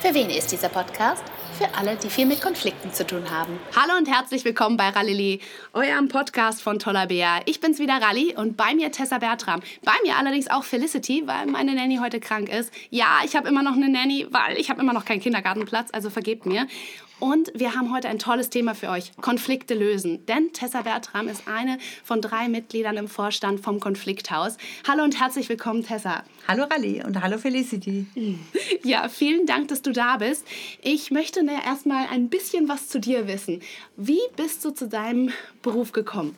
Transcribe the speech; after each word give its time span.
Für 0.00 0.14
wen 0.14 0.30
ist 0.30 0.50
dieser 0.50 0.70
Podcast? 0.70 1.22
Für 1.58 1.74
alle, 1.78 1.94
die 1.94 2.08
viel 2.08 2.24
mit 2.24 2.40
Konflikten 2.40 2.90
zu 2.90 3.06
tun 3.06 3.30
haben. 3.30 3.58
Hallo 3.76 3.98
und 3.98 4.08
herzlich 4.08 4.46
willkommen 4.46 4.78
bei 4.78 4.88
Rallili, 4.88 5.40
eurem 5.74 6.08
Podcast 6.08 6.62
von 6.62 6.78
Toller 6.78 7.06
Bär. 7.06 7.42
Ich 7.44 7.60
bin's 7.60 7.78
wieder 7.78 8.00
Ralli 8.00 8.34
und 8.34 8.56
bei 8.56 8.74
mir 8.74 8.90
Tessa 8.90 9.18
Bertram. 9.18 9.60
Bei 9.84 9.92
mir 10.02 10.16
allerdings 10.16 10.48
auch 10.50 10.64
Felicity, 10.64 11.24
weil 11.26 11.44
meine 11.48 11.74
Nanny 11.74 11.98
heute 11.98 12.18
krank 12.18 12.48
ist. 12.48 12.72
Ja, 12.88 13.18
ich 13.26 13.36
habe 13.36 13.46
immer 13.46 13.62
noch 13.62 13.74
eine 13.74 13.90
Nanny, 13.90 14.26
weil 14.30 14.56
ich 14.56 14.70
habe 14.70 14.80
immer 14.80 14.94
noch 14.94 15.04
keinen 15.04 15.20
Kindergartenplatz, 15.20 15.90
also 15.92 16.08
vergebt 16.08 16.46
mir. 16.46 16.66
Und 17.20 17.52
wir 17.54 17.74
haben 17.74 17.92
heute 17.92 18.08
ein 18.08 18.18
tolles 18.18 18.48
Thema 18.48 18.74
für 18.74 18.88
euch: 18.88 19.12
Konflikte 19.20 19.74
lösen. 19.74 20.24
Denn 20.24 20.52
Tessa 20.54 20.80
Bertram 20.80 21.28
ist 21.28 21.46
eine 21.46 21.78
von 22.02 22.22
drei 22.22 22.48
Mitgliedern 22.48 22.96
im 22.96 23.08
Vorstand 23.08 23.60
vom 23.60 23.78
Konflikthaus. 23.78 24.56
Hallo 24.88 25.04
und 25.04 25.20
herzlich 25.20 25.48
willkommen, 25.50 25.84
Tessa. 25.84 26.24
Hallo 26.48 26.64
Rally 26.64 27.04
und 27.04 27.20
hallo 27.22 27.36
Felicity. 27.36 28.06
Ja, 28.82 29.10
vielen 29.10 29.46
Dank, 29.46 29.68
dass 29.68 29.82
du 29.82 29.92
da 29.92 30.16
bist. 30.16 30.46
Ich 30.82 31.10
möchte 31.10 31.44
erstmal 31.64 32.06
ein 32.08 32.30
bisschen 32.30 32.68
was 32.68 32.88
zu 32.88 32.98
dir 32.98 33.26
wissen. 33.26 33.60
Wie 33.96 34.20
bist 34.36 34.64
du 34.64 34.70
zu 34.70 34.88
deinem 34.88 35.30
Beruf 35.62 35.92
gekommen? 35.92 36.36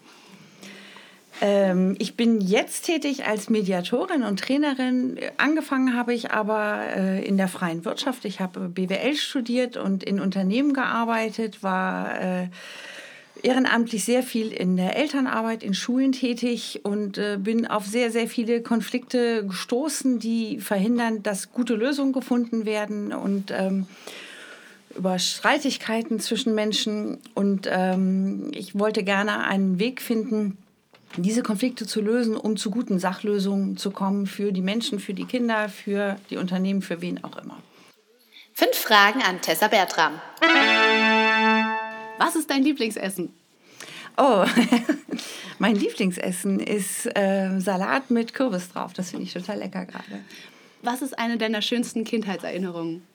Ähm, 1.40 1.96
ich 1.98 2.16
bin 2.16 2.40
jetzt 2.40 2.86
tätig 2.86 3.26
als 3.26 3.48
Mediatorin 3.48 4.22
und 4.22 4.40
Trainerin. 4.40 5.18
Angefangen 5.38 5.96
habe 5.96 6.14
ich 6.14 6.30
aber 6.30 6.82
äh, 6.96 7.24
in 7.26 7.36
der 7.36 7.48
freien 7.48 7.84
Wirtschaft. 7.84 8.24
Ich 8.24 8.40
habe 8.40 8.68
BWL 8.68 9.14
studiert 9.16 9.76
und 9.76 10.04
in 10.04 10.20
Unternehmen 10.20 10.74
gearbeitet, 10.74 11.62
war 11.62 12.20
äh, 12.20 12.48
ehrenamtlich 13.42 14.04
sehr 14.04 14.22
viel 14.22 14.52
in 14.52 14.76
der 14.76 14.96
Elternarbeit, 14.96 15.62
in 15.62 15.74
Schulen 15.74 16.12
tätig 16.12 16.80
und 16.84 17.18
äh, 17.18 17.38
bin 17.40 17.66
auf 17.66 17.86
sehr, 17.86 18.10
sehr 18.10 18.28
viele 18.28 18.62
Konflikte 18.62 19.44
gestoßen, 19.46 20.18
die 20.18 20.60
verhindern, 20.60 21.22
dass 21.22 21.52
gute 21.52 21.74
Lösungen 21.74 22.12
gefunden 22.12 22.66
werden 22.66 23.12
und 23.12 23.50
ähm, 23.50 23.86
über 24.96 25.18
Streitigkeiten 25.18 26.20
zwischen 26.20 26.54
Menschen. 26.54 27.18
Und 27.34 27.68
ähm, 27.70 28.50
ich 28.52 28.78
wollte 28.78 29.02
gerne 29.02 29.44
einen 29.44 29.78
Weg 29.78 30.02
finden, 30.02 30.58
diese 31.16 31.42
Konflikte 31.42 31.86
zu 31.86 32.00
lösen, 32.00 32.36
um 32.36 32.56
zu 32.56 32.70
guten 32.70 32.98
Sachlösungen 32.98 33.76
zu 33.76 33.90
kommen 33.90 34.26
für 34.26 34.52
die 34.52 34.62
Menschen, 34.62 35.00
für 35.00 35.14
die 35.14 35.24
Kinder, 35.24 35.68
für 35.68 36.16
die 36.30 36.36
Unternehmen, 36.36 36.82
für 36.82 37.00
wen 37.00 37.22
auch 37.22 37.36
immer. 37.36 37.58
Fünf 38.54 38.76
Fragen 38.76 39.22
an 39.22 39.40
Tessa 39.40 39.68
Bertram. 39.68 40.20
Was 42.18 42.36
ist 42.36 42.50
dein 42.50 42.62
Lieblingsessen? 42.62 43.32
Oh, 44.16 44.44
mein 45.58 45.76
Lieblingsessen 45.76 46.60
ist 46.60 47.06
äh, 47.16 47.58
Salat 47.58 48.10
mit 48.10 48.34
Kürbis 48.34 48.68
drauf. 48.70 48.92
Das 48.92 49.10
finde 49.10 49.24
ich 49.24 49.32
total 49.32 49.58
lecker 49.58 49.86
gerade. 49.86 50.20
Was 50.82 51.00
ist 51.00 51.18
eine 51.18 51.38
deiner 51.38 51.62
schönsten 51.62 52.04
Kindheitserinnerungen? 52.04 53.06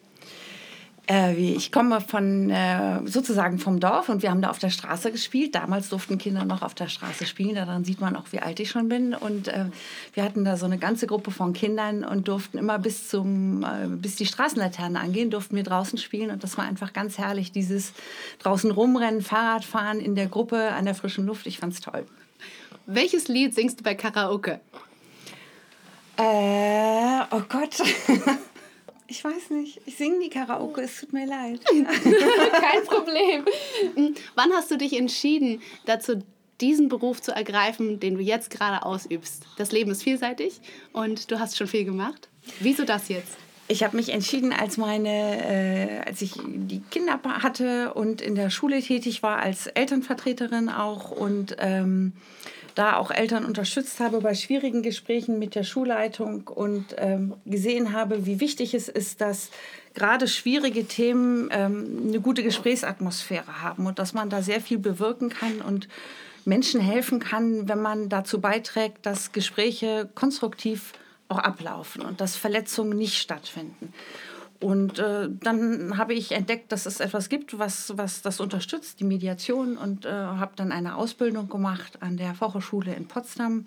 Äh, 1.10 1.36
ich 1.36 1.72
komme 1.72 2.02
von 2.02 2.50
äh, 2.50 3.00
sozusagen 3.06 3.60
vom 3.60 3.80
Dorf 3.80 4.10
und 4.10 4.22
wir 4.24 4.30
haben 4.30 4.42
da 4.42 4.50
auf 4.50 4.60
der 4.60 4.70
Straße 4.70 5.12
gespielt. 5.12 5.56
Damals 5.56 5.90
durften 5.90 6.18
Kinder 6.18 6.44
noch 6.44 6.62
auf 6.62 6.74
der 6.74 6.90
Straße 6.90 7.26
spielen. 7.26 7.56
Daran 7.56 7.86
sieht 7.86 8.02
man 8.02 8.16
auch, 8.16 8.26
wie 8.32 8.40
alt 8.40 8.60
ich 8.60 8.70
schon 8.70 8.90
bin. 8.90 9.14
Und 9.14 9.48
äh, 9.48 9.66
wir 10.14 10.24
hatten 10.24 10.44
da 10.44 10.58
so 10.58 10.66
eine 10.66 10.78
ganze 10.78 11.08
Gruppe 11.08 11.32
von 11.32 11.54
Kindern 11.54 12.04
und 12.04 12.28
durften 12.28 12.58
immer 12.58 12.80
bis 12.80 13.08
zum 13.08 13.66
bis 13.88 14.16
die 14.16 14.26
Straßenlaternen 14.26 14.98
angehen, 14.98 15.30
durften 15.30 15.56
wir 15.56 15.64
draußen 15.64 15.98
spielen. 15.98 16.32
Und 16.32 16.44
das 16.44 16.58
war 16.58 16.66
einfach 16.66 16.94
ganz 16.94 17.18
herrlich, 17.18 17.52
dieses 17.52 17.94
draußen 18.40 18.72
rumrennen, 18.72 19.22
Fahrradfahren 19.22 20.00
in 20.00 20.16
der 20.16 20.28
Gruppe 20.28 20.72
an 20.72 20.86
der 20.86 20.96
frischen 20.96 21.26
Luft. 21.26 21.48
Ich 21.48 21.60
fand's 21.60 21.80
toll. 21.80 22.06
Welches 22.86 23.28
Lied 23.28 23.54
singst 23.56 23.80
du 23.80 23.84
bei 23.84 23.96
Karaoke? 23.96 24.60
Äh, 26.18 27.22
oh 27.32 27.42
Gott. 27.48 27.82
Ich 29.08 29.24
weiß 29.24 29.52
nicht. 29.52 29.82
Ich 29.86 29.96
singe 29.96 30.20
die 30.20 30.30
Karaoke, 30.30 30.82
es 30.82 31.00
tut 31.00 31.14
mir 31.14 31.26
leid. 31.26 31.62
Kein 31.72 32.84
Problem. 32.86 33.46
Wann 34.36 34.52
hast 34.54 34.70
du 34.70 34.78
dich 34.78 34.98
entschieden, 34.98 35.62
dazu 35.86 36.22
diesen 36.60 36.90
Beruf 36.90 37.22
zu 37.22 37.32
ergreifen, 37.32 38.00
den 38.00 38.16
du 38.16 38.22
jetzt 38.22 38.50
gerade 38.50 38.86
ausübst? 38.86 39.44
Das 39.58 39.72
Leben 39.72 39.92
ist 39.92 40.04
vielseitig 40.04 40.60
und 40.92 41.32
du 41.32 41.40
hast 41.40 41.58
schon 41.58 41.68
viel 41.68 41.86
gemacht. 41.86 42.28
Wieso 42.60 42.84
das 42.84 43.08
jetzt? 43.08 43.38
Ich 43.70 43.84
habe 43.84 43.98
mich 43.98 44.10
entschieden, 44.10 44.54
als 44.54 44.78
meine, 44.78 45.10
äh, 45.10 46.00
als 46.06 46.22
ich 46.22 46.34
die 46.46 46.82
Kinder 46.90 47.20
hatte 47.24 47.94
und 47.94 48.22
in 48.22 48.36
der 48.36 48.50
Schule 48.50 48.82
tätig 48.82 49.24
war, 49.24 49.40
als 49.40 49.68
Elternvertreterin 49.68 50.70
auch 50.70 51.12
und 51.12 51.56
ähm, 51.60 52.14
da 52.78 52.98
auch 52.98 53.10
Eltern 53.10 53.44
unterstützt 53.44 54.00
habe 54.00 54.22
bei 54.22 54.36
schwierigen 54.36 54.84
Gesprächen 54.84 55.40
mit 55.40 55.56
der 55.56 55.64
Schulleitung 55.64 56.48
und 56.48 56.96
ähm, 56.98 57.34
gesehen 57.46 57.92
habe, 57.92 58.26
wie 58.26 58.40
wichtig 58.40 58.74
es 58.74 58.88
ist, 58.88 59.22
dass 59.22 59.50
gerade 59.96 60.28
schwierige 60.28 60.86
Themen 60.86 61.50
ähm, 61.52 62.04
eine 62.08 62.20
gute 62.20 62.44
Gesprächsatmosphäre 62.44 63.64
haben 63.64 63.88
und 63.88 63.98
dass 63.98 64.14
man 64.14 64.30
da 64.30 64.42
sehr 64.44 64.62
viel 64.62 64.78
bewirken 64.78 65.30
kann 65.30 65.62
und 65.62 65.88
Menschen 66.46 66.80
helfen 66.80 67.20
kann, 67.20 67.68
wenn 67.68 67.82
man 67.82 68.10
dazu 68.10 68.40
beiträgt, 68.40 69.06
dass 69.06 69.32
Gespräche 69.32 70.08
konstruktiv 70.14 70.94
auch 71.30 71.40
ablaufen 71.40 72.04
und 72.04 72.22
dass 72.22 72.36
Verletzungen 72.36 72.98
nicht 72.98 73.18
stattfinden. 73.18 73.92
Und 74.60 74.98
äh, 74.98 75.30
dann 75.30 75.98
habe 75.98 76.14
ich 76.14 76.32
entdeckt, 76.32 76.72
dass 76.72 76.86
es 76.86 77.00
etwas 77.00 77.30
gibt, 77.30 77.60
was, 77.60 77.94
was 77.96 78.22
das 78.22 78.40
unterstützt, 78.40 79.00
die 79.00 79.04
Mediation, 79.04 79.78
und 79.78 80.06
äh, 80.06 80.10
habe 80.10 80.54
dann 80.56 80.72
eine 80.72 80.96
Ausbildung 80.96 81.48
gemacht 81.48 82.02
an 82.02 82.18
der 82.18 82.34
Fachhochschule 82.34 82.94
in 82.96 83.08
Potsdam 83.08 83.66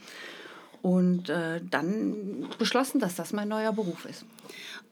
und 0.82 1.28
äh, 1.28 1.60
dann 1.70 2.48
beschlossen, 2.58 3.00
dass 3.00 3.14
das 3.14 3.32
mein 3.32 3.48
neuer 3.48 3.72
Beruf 3.72 4.04
ist. 4.04 4.24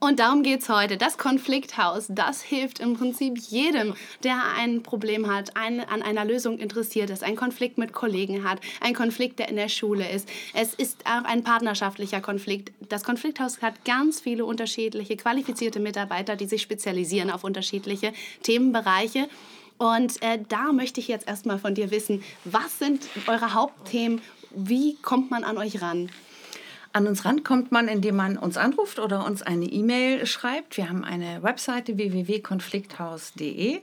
Und 0.01 0.21
darum 0.21 0.45
geht 0.45 0.61
es 0.63 0.69
heute. 0.69 0.97
Das 0.97 1.19
Konflikthaus, 1.19 2.07
das 2.09 2.41
hilft 2.41 2.79
im 2.79 2.97
Prinzip 2.97 3.37
jedem, 3.37 3.95
der 4.23 4.41
ein 4.57 4.85
Problem 4.85 5.33
hat, 5.33 5.57
ein, 5.57 5.81
an 5.81 6.03
einer 6.03 6.25
Lösung 6.25 6.59
interessiert 6.59 7.11
ist, 7.11 7.25
einen 7.25 7.35
Konflikt 7.35 7.79
mit 7.79 7.93
Kollegen 7.93 8.49
hat, 8.49 8.61
ein 8.81 8.95
Konflikt, 8.95 9.41
der 9.41 9.49
in 9.49 9.57
der 9.57 9.69
Schule 9.69 10.09
ist. 10.09 10.29
Es 10.55 10.75
ist 10.75 11.05
auch 11.05 11.25
ein 11.25 11.43
partnerschaftlicher 11.43 12.21
Konflikt. 12.21 12.71
Das 12.89 13.03
Konflikthaus 13.03 13.61
hat 13.61 13.85
ganz 13.85 14.21
viele 14.21 14.45
unterschiedliche, 14.45 15.17
qualifizierte 15.17 15.81
Mitarbeiter, 15.81 16.37
die 16.37 16.47
sich 16.47 16.63
spezialisieren 16.63 17.31
auf 17.31 17.43
unterschiedliche 17.43 18.13
Themenbereiche. 18.45 19.29
Und 19.79 20.23
äh, 20.23 20.39
da 20.49 20.73
möchte 20.73 21.01
ich 21.01 21.09
jetzt 21.09 21.27
erstmal 21.27 21.59
von 21.59 21.75
dir 21.75 21.91
wissen, 21.91 22.23
was 22.45 22.79
sind 22.79 23.03
eure 23.27 23.55
Hauptthemen? 23.55 24.21
Wie 24.51 24.97
kommt 25.03 25.31
man 25.31 25.45
an 25.45 25.59
euch 25.59 25.83
ran? 25.83 26.11
An 26.93 27.07
uns 27.07 27.25
rankommt 27.25 27.71
man, 27.71 27.87
indem 27.87 28.17
man 28.17 28.39
uns 28.39 28.57
anruft 28.57 28.99
oder 28.99 29.27
uns 29.27 29.43
eine 29.43 29.67
E-Mail 29.67 30.27
schreibt. 30.27 30.77
Wir 30.77 30.89
haben 30.89 31.05
eine 31.05 31.43
Webseite 31.43 31.97
www.konflikthaus.de. 31.99 33.81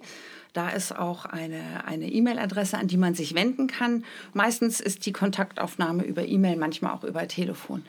Da 0.53 0.69
ist 0.69 0.97
auch 0.97 1.25
eine 1.25 1.85
eine 1.85 2.09
E-Mail-Adresse, 2.09 2.77
an 2.77 2.87
die 2.87 2.97
man 2.97 3.13
sich 3.13 3.35
wenden 3.35 3.67
kann. 3.67 4.05
Meistens 4.33 4.79
ist 4.79 5.05
die 5.05 5.11
Kontaktaufnahme 5.13 6.03
über 6.03 6.25
E-Mail, 6.25 6.55
manchmal 6.55 6.93
auch 6.93 7.03
über 7.03 7.27
Telefon. 7.27 7.85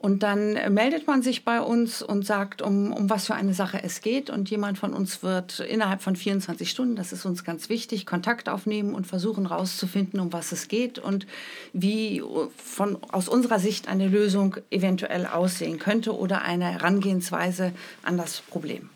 Und 0.00 0.22
dann 0.22 0.52
meldet 0.72 1.08
man 1.08 1.22
sich 1.22 1.44
bei 1.44 1.60
uns 1.60 2.02
und 2.02 2.24
sagt, 2.24 2.62
um, 2.62 2.92
um 2.92 3.10
was 3.10 3.26
für 3.26 3.34
eine 3.34 3.52
Sache 3.52 3.80
es 3.82 4.00
geht. 4.00 4.30
Und 4.30 4.48
jemand 4.48 4.78
von 4.78 4.94
uns 4.94 5.24
wird 5.24 5.58
innerhalb 5.58 6.02
von 6.02 6.14
24 6.14 6.70
Stunden, 6.70 6.94
das 6.94 7.12
ist 7.12 7.24
uns 7.24 7.42
ganz 7.42 7.68
wichtig, 7.68 8.06
Kontakt 8.06 8.48
aufnehmen 8.48 8.94
und 8.94 9.08
versuchen 9.08 9.48
herauszufinden, 9.48 10.20
um 10.20 10.32
was 10.32 10.52
es 10.52 10.68
geht 10.68 11.00
und 11.00 11.26
wie 11.72 12.22
von, 12.56 12.98
aus 13.10 13.28
unserer 13.28 13.58
Sicht 13.58 13.88
eine 13.88 14.06
Lösung 14.06 14.56
eventuell 14.70 15.26
aussehen 15.26 15.80
könnte 15.80 16.16
oder 16.16 16.42
eine 16.42 16.66
Herangehensweise 16.66 17.72
an 18.02 18.16
das 18.16 18.40
Problem. 18.40 18.90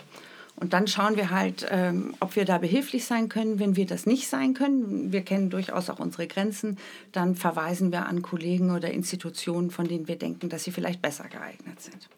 Und 0.62 0.72
dann 0.74 0.86
schauen 0.86 1.16
wir 1.16 1.30
halt, 1.30 1.66
ähm, 1.72 2.14
ob 2.20 2.36
wir 2.36 2.44
da 2.44 2.56
behilflich 2.58 3.04
sein 3.04 3.28
können. 3.28 3.58
Wenn 3.58 3.74
wir 3.74 3.84
das 3.84 4.06
nicht 4.06 4.28
sein 4.28 4.54
können, 4.54 5.10
wir 5.10 5.22
kennen 5.22 5.50
durchaus 5.50 5.90
auch 5.90 5.98
unsere 5.98 6.28
Grenzen, 6.28 6.78
dann 7.10 7.34
verweisen 7.34 7.90
wir 7.90 8.06
an 8.06 8.22
Kollegen 8.22 8.70
oder 8.70 8.92
Institutionen, 8.92 9.72
von 9.72 9.88
denen 9.88 10.06
wir 10.06 10.14
denken, 10.14 10.48
dass 10.50 10.62
sie 10.62 10.70
vielleicht 10.70 11.02
besser 11.02 11.24
geeignet 11.24 11.80
sind. 11.80 12.08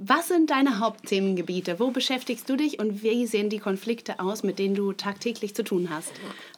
Was 0.00 0.26
sind 0.26 0.50
deine 0.50 0.80
Hauptthemengebiete? 0.80 1.78
Wo 1.78 1.92
beschäftigst 1.92 2.48
du 2.50 2.56
dich 2.56 2.80
und 2.80 3.04
wie 3.04 3.24
sehen 3.28 3.50
die 3.50 3.60
Konflikte 3.60 4.18
aus, 4.18 4.42
mit 4.42 4.58
denen 4.58 4.74
du 4.74 4.92
tagtäglich 4.92 5.54
zu 5.54 5.62
tun 5.62 5.90
hast? 5.90 6.10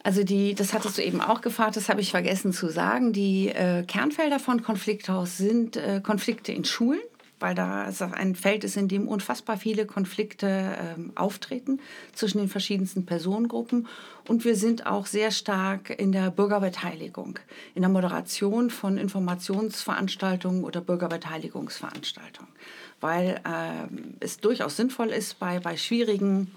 Also 0.03 0.23
die, 0.23 0.55
das 0.55 0.73
hattest 0.73 0.97
du 0.97 1.03
eben 1.03 1.21
auch 1.21 1.41
gefragt, 1.41 1.75
das 1.75 1.89
habe 1.89 2.01
ich 2.01 2.09
vergessen 2.09 2.53
zu 2.53 2.69
sagen. 2.69 3.13
Die 3.13 3.49
äh, 3.49 3.83
Kernfelder 3.83 4.39
von 4.39 4.63
Konflikthaus 4.63 5.37
sind 5.37 5.77
äh, 5.77 6.01
Konflikte 6.03 6.51
in 6.51 6.65
Schulen 6.65 7.01
weil 7.41 7.55
da 7.55 7.91
ein 8.13 8.35
Feld 8.35 8.63
ist, 8.63 8.77
in 8.77 8.87
dem 8.87 9.07
unfassbar 9.07 9.57
viele 9.57 9.85
Konflikte 9.85 10.47
ähm, 10.47 11.11
auftreten 11.15 11.79
zwischen 12.13 12.37
den 12.37 12.47
verschiedensten 12.47 13.05
Personengruppen. 13.05 13.87
Und 14.27 14.45
wir 14.45 14.55
sind 14.55 14.85
auch 14.85 15.05
sehr 15.05 15.31
stark 15.31 15.89
in 15.89 16.11
der 16.11 16.31
Bürgerbeteiligung, 16.31 17.39
in 17.75 17.81
der 17.81 17.89
Moderation 17.89 18.69
von 18.69 18.97
Informationsveranstaltungen 18.97 20.63
oder 20.63 20.81
Bürgerbeteiligungsveranstaltungen, 20.81 22.51
weil 22.99 23.41
äh, 23.45 23.87
es 24.19 24.37
durchaus 24.37 24.77
sinnvoll 24.77 25.09
ist, 25.09 25.39
bei, 25.39 25.59
bei 25.59 25.77
schwierigen 25.77 26.51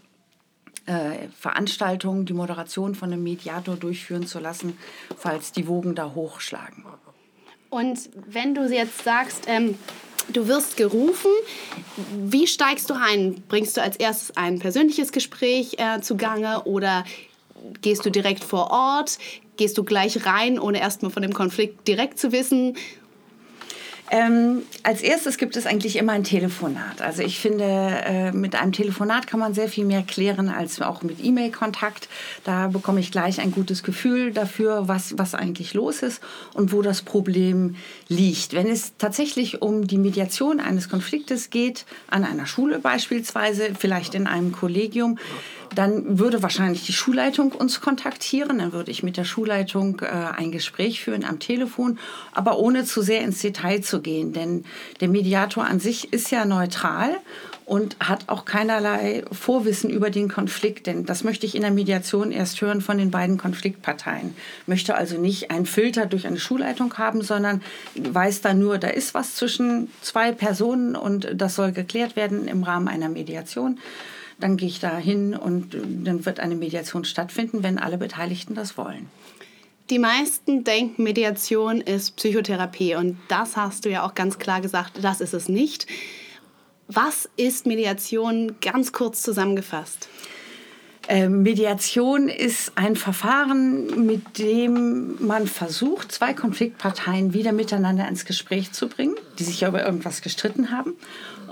äh, 0.87 1.29
Veranstaltungen 1.39 2.27
die 2.27 2.35
Moderation 2.35 2.95
von 2.95 3.13
einem 3.13 3.23
Mediator 3.23 3.77
durchführen 3.77 4.27
zu 4.27 4.39
lassen, 4.39 4.77
falls 5.17 5.53
die 5.53 5.67
Wogen 5.67 5.95
da 5.95 6.15
hochschlagen. 6.15 6.85
Und 7.71 8.11
wenn 8.29 8.55
du 8.55 8.71
jetzt 8.71 9.03
sagst, 9.03 9.45
ähm, 9.49 9.77
Du 10.29 10.49
wirst 10.49 10.77
gerufen. 10.77 11.31
Wie 12.17 12.47
steigst 12.47 12.91
du 12.91 12.95
ein? 12.95 13.43
Bringst 13.49 13.77
du 13.77 13.83
als 13.83 13.97
erstes 13.97 14.37
ein 14.37 14.59
persönliches 14.59 15.13
Gespräch 15.13 15.77
äh, 15.79 16.01
zugange 16.01 16.63
oder 16.65 17.05
gehst 17.83 18.05
du 18.07 18.11
direkt 18.11 18.45
vor 18.45 18.71
Ort? 18.71 19.19
Gehst 19.57 19.79
du 19.79 19.85
gleich 19.85 20.27
rein, 20.27 20.59
ohne 20.59 20.81
erstmal 20.81 21.13
von 21.13 21.23
dem 21.23 21.33
Konflikt 21.33 21.87
direkt 21.87 22.19
zu 22.19 22.33
wissen? 22.33 22.77
Ähm, 24.11 24.63
als 24.83 25.01
erstes 25.01 25.39
gibt 25.39 25.57
es 25.57 25.67
eigentlich 25.67 25.97
immer 25.97 26.13
ein 26.13 26.25
Telefonat. 26.25 27.01
Also 27.01 27.23
ich 27.23 27.39
finde, 27.39 27.65
äh, 27.65 28.33
mit 28.33 28.55
einem 28.55 28.73
Telefonat 28.73 29.27
kann 29.27 29.41
man 29.41 29.55
sehr 29.55 29.69
viel 29.69 29.87
mehr 29.87 30.03
klären 30.03 30.51
als 30.51 30.81
auch 30.83 31.03
mit 31.03 31.25
E-Mail-Kontakt. 31.25 32.09
Da 32.45 32.69
bekomme 32.69 33.01
ich 33.01 33.11
gleich 33.11 33.41
ein 33.41 33.51
gutes 33.51 33.83
Gefühl 33.83 34.33
dafür, 34.33 34.89
was, 34.89 35.17
was 35.17 35.35
eigentlich 35.35 35.73
los 35.73 36.03
ist 36.03 36.23
und 36.53 36.73
wo 36.73 36.83
das 36.83 37.01
Problem 37.01 37.77
liegt. 38.09 38.53
Wenn 38.53 38.69
es 38.69 38.93
tatsächlich 38.99 39.63
um 39.63 39.87
die 39.87 39.99
Mediation 39.99 40.61
eines 40.61 40.91
Konfliktes 40.91 41.49
geht, 41.49 41.87
an 42.11 42.25
einer 42.25 42.47
Schule 42.47 42.81
beispielsweise, 42.81 43.71
vielleicht 43.79 44.15
in 44.15 44.27
einem 44.27 44.53
Kollegium, 44.53 45.19
dann 45.75 46.19
würde 46.19 46.43
wahrscheinlich 46.43 46.85
die 46.87 46.93
Schulleitung 46.93 47.53
uns 47.53 47.81
kontaktieren. 47.81 48.59
Dann 48.59 48.73
würde 48.73 48.91
ich 48.91 49.03
mit 49.03 49.17
der 49.17 49.25
Schulleitung 49.25 50.01
äh, 50.01 50.07
ein 50.07 50.53
Gespräch 50.53 51.03
führen 51.03 51.25
am 51.25 51.39
Telefon, 51.39 51.99
aber 52.33 52.59
ohne 52.59 52.85
zu 52.85 53.03
sehr 53.03 53.23
ins 53.23 53.41
Detail 53.41 53.81
zu 53.81 54.01
gehen. 54.01 54.33
Denn 54.33 54.65
der 55.01 55.09
Mediator 55.09 55.65
an 55.65 55.81
sich 55.81 56.13
ist 56.13 56.31
ja 56.31 56.45
neutral 56.45 57.17
und 57.67 57.97
hat 58.01 58.29
auch 58.29 58.45
keinerlei 58.45 59.25
Vorwissen 59.33 59.89
über 59.89 60.11
den 60.11 60.29
Konflikt, 60.29 60.87
denn 60.87 61.07
das 61.07 61.25
möchte 61.25 61.47
ich 61.47 61.55
in 61.55 61.63
der 61.63 61.71
Mediation 61.71 62.31
erst 62.31 62.61
hören 62.61 62.81
von 62.81 62.99
den 62.99 63.11
beiden 63.11 63.39
Konfliktparteien. 63.39 64.35
Möchte 64.67 64.97
also 64.97 65.19
nicht 65.19 65.51
einen 65.51 65.67
Filter 65.67 66.07
durch 66.07 66.27
eine 66.27 66.39
Schulleitung 66.39 66.93
haben, 66.99 67.23
sondern 67.23 67.63
weiß 67.95 68.43
da 68.43 68.53
nur, 68.53 68.79
da 68.79 68.89
ist 68.89 69.15
was 69.15 69.37
zwischen 69.37 69.91
zwei 70.03 70.33
Personen 70.33 70.95
und 70.95 71.29
das 71.35 71.55
soll 71.55 71.73
geklärt 71.73 72.17
werden 72.17 72.49
im 72.49 72.65
Rahmen 72.65 72.89
einer 72.89 73.09
Mediation 73.09 73.79
dann 74.39 74.57
gehe 74.57 74.69
ich 74.69 74.81
da 74.81 74.97
hin 74.97 75.35
und 75.35 75.75
äh, 75.75 75.81
dann 75.85 76.27
wird 76.27 76.41
eine 76.41 76.55
Mediation 76.55 77.05
stattfinden, 77.05 77.63
wenn 77.63 77.79
alle 77.79 77.99
Beteiligten 77.99 78.55
das 78.55 78.77
wollen. 78.77 79.09
Die 79.91 79.99
meisten 79.99 80.65
denken, 80.65 81.03
Mediation 81.03 81.81
ist 81.81 82.17
Psychotherapie 82.17 82.95
und 82.95 83.19
das 83.29 83.57
hast 83.57 83.85
du 83.85 83.91
ja 83.91 84.07
auch 84.07 84.15
ganz 84.15 84.39
klar 84.39 84.61
gesagt, 84.63 84.93
das 85.03 85.21
ist 85.21 85.35
es 85.35 85.49
nicht. 85.49 85.87
Was 86.89 87.29
ist 87.37 87.67
Mediation 87.67 88.57
ganz 88.61 88.93
kurz 88.93 89.23
zusammengefasst? 89.23 90.09
Ähm, 91.09 91.43
Mediation 91.43 92.29
ist 92.29 92.73
ein 92.77 92.97
Verfahren, 92.97 94.07
mit 94.07 94.39
dem 94.39 95.27
man 95.27 95.47
versucht, 95.47 96.13
zwei 96.13 96.33
Konfliktparteien 96.33 97.35
wieder 97.35 97.53
miteinander 97.53 98.09
ins 98.09 98.25
Gespräch 98.25 98.73
zu 98.73 98.89
bringen, 98.89 99.17
die 99.39 99.45
sich 99.45 99.63
über 99.63 99.85
irgendwas 99.85 100.23
gestritten 100.23 100.71
haben 100.71 100.95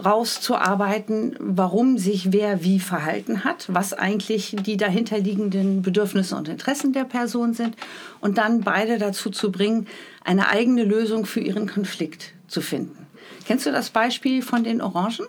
rauszuarbeiten, 0.04 1.36
warum 1.38 1.98
sich 1.98 2.32
wer 2.32 2.64
wie 2.64 2.80
verhalten 2.80 3.44
hat, 3.44 3.66
was 3.68 3.92
eigentlich 3.92 4.56
die 4.58 4.76
dahinterliegenden 4.76 5.82
Bedürfnisse 5.82 6.36
und 6.36 6.48
Interessen 6.48 6.92
der 6.92 7.04
Person 7.04 7.54
sind 7.54 7.76
und 8.20 8.38
dann 8.38 8.60
beide 8.60 8.98
dazu 8.98 9.30
zu 9.30 9.52
bringen, 9.52 9.86
eine 10.24 10.48
eigene 10.48 10.84
Lösung 10.84 11.26
für 11.26 11.40
ihren 11.40 11.68
Konflikt 11.68 12.32
zu 12.48 12.60
finden. 12.60 13.06
Kennst 13.46 13.66
du 13.66 13.72
das 13.72 13.90
Beispiel 13.90 14.42
von 14.42 14.64
den 14.64 14.80
Orangen? 14.80 15.26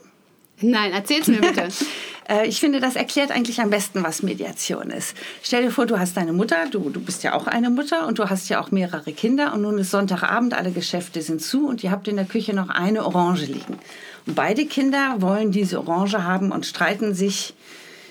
Nein, 0.64 0.92
erzähl's 0.94 1.28
mir 1.28 1.42
bitte. 1.42 1.68
Äh, 2.30 2.48
ich 2.48 2.62
finde, 2.62 2.80
das 2.80 2.96
erklärt 2.96 3.32
eigentlich 3.32 3.60
am 3.60 3.70
besten, 3.70 4.02
was 4.02 4.24
Mediation 4.24 4.92
ist. 4.92 5.14
Stell 5.42 5.64
dir 5.64 5.72
vor, 5.72 5.86
du 5.86 6.00
hast 6.00 6.16
deine 6.16 6.32
Mutter, 6.32 6.68
du, 6.72 6.90
du 6.90 7.02
bist 7.02 7.22
ja 7.24 7.34
auch 7.34 7.48
eine 7.48 7.70
Mutter 7.70 8.08
und 8.08 8.18
du 8.18 8.30
hast 8.30 8.48
ja 8.48 8.62
auch 8.62 8.72
mehrere 8.72 9.12
Kinder 9.12 9.54
und 9.54 9.62
nun 9.62 9.78
ist 9.78 9.92
Sonntagabend, 9.92 10.54
alle 10.54 10.72
Geschäfte 10.72 11.22
sind 11.22 11.42
zu 11.42 11.68
und 11.68 11.84
ihr 11.84 11.92
habt 11.92 12.08
in 12.08 12.16
der 12.16 12.24
Küche 12.24 12.54
noch 12.54 12.70
eine 12.70 13.06
Orange 13.06 13.48
liegen. 13.48 13.78
Und 14.26 14.36
beide 14.36 14.66
Kinder 14.66 15.18
wollen 15.20 15.52
diese 15.52 15.80
Orange 15.80 16.24
haben 16.24 16.54
und 16.54 16.66
streiten 16.66 17.14
sich 17.14 17.56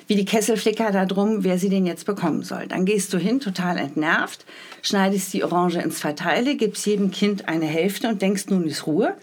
wie 0.09 0.17
die 0.17 0.27
Kesselflicker 0.27 0.91
darum, 0.91 1.43
wer 1.43 1.59
sie 1.59 1.71
denn 1.71 1.87
jetzt 1.87 2.05
bekommen 2.05 2.43
soll. 2.43 2.67
Dann 2.67 2.85
gehst 2.85 3.15
du 3.15 3.19
hin, 3.19 3.41
total 3.41 3.79
entnervt, 3.79 4.45
schneidest 4.83 5.33
die 5.33 5.43
Orange 5.43 5.81
in 5.81 5.91
zwei 5.91 6.13
Teile, 6.13 6.57
gibst 6.57 6.85
jedem 6.85 7.11
Kind 7.11 7.49
eine 7.49 7.65
Hälfte 7.65 8.09
und 8.09 8.21
denkst, 8.21 8.47
nun 8.49 8.65
ist 8.67 8.87
Ruhe. 8.87 9.15